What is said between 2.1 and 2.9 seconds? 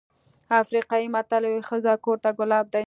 ته ګلاب دی.